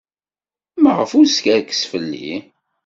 [0.81, 2.35] Maɣef ay skerksen fell-i?